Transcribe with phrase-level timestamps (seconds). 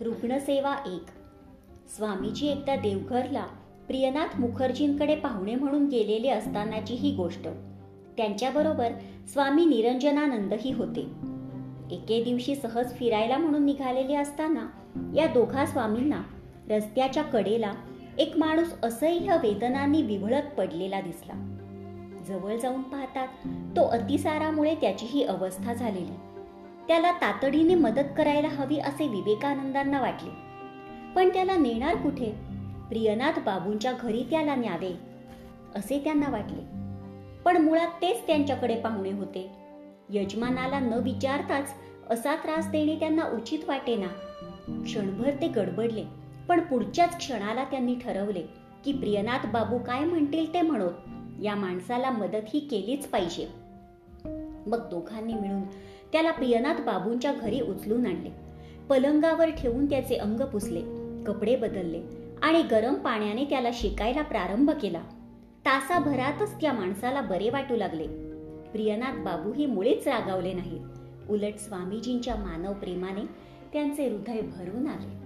[0.00, 1.04] रुग्णसेवा एक.
[1.96, 3.46] स्वामीजी एकदा देवघरला
[3.86, 7.48] प्रियनाथ मुखर्जींकडे पाहुणे म्हणून गेलेले असतानाची ही गोष्ट.
[8.16, 8.88] त्यांच्याबरोबर
[9.32, 11.00] स्वामी निरंजनानंदही होते.
[11.90, 14.66] एके दिवशी सहज फिरायला म्हणून निघालेले असताना
[15.14, 16.22] या दोघा स्वामींना
[16.70, 17.72] रस्त्याच्या कडेला
[18.18, 21.50] एक माणूस असह्य वेदनांनी विभळत पडलेला दिसला.
[22.28, 23.28] जवळ जाऊन पाहतात
[23.76, 26.33] तो अतिसारामुळे त्याची ही अवस्था झालेली.
[26.88, 30.30] त्याला तातडीने मदत करायला हवी असे विवेकानंदांना वाटले.
[31.16, 32.32] पण त्याला नेणार कुठे?
[32.88, 34.92] प्रियनाथ बाबूंच्या घरी त्याला न्यावे
[35.74, 36.62] असे त्यांना वाटले.
[37.44, 39.50] पण मुळात तेच त्यांच्याकडे पाहुणे होते.
[40.10, 41.74] यजमानाला न विचारताच
[42.10, 44.06] असा त्रास देणे त्यांना उचित वाटेना.
[44.82, 46.04] क्षणभर ते गडबडले
[46.48, 48.42] पण पुढच्याच क्षणाला त्यांनी ठरवले
[48.84, 50.92] की प्रियनाथ बाबू काय म्हणतील ते म्हणत
[51.42, 53.48] या माणसाला मदत ही केलीच पाहिजे.
[54.66, 55.62] मग दोघांनी मिळून
[56.14, 58.30] त्याला प्रियनाथ बाबूंच्या घरी उचलून आणले.
[58.90, 60.82] पलंगावर ठेवून त्याचे अंग पुसले
[61.26, 62.02] कपडे बदलले
[62.42, 65.02] आणि गरम पाण्याने त्याला शिकायला प्रारंभ केला.
[65.64, 68.06] तासाभरातच त्या माणसाला बरे वाटू लागले.
[68.72, 70.80] प्रियनाथ बाबू ही मुळेच रागावले नाहीत.
[71.30, 73.26] उलट स्वामीजींच्या मानव प्रेमाने
[73.72, 75.23] त्यांचे हृदय भरून आले.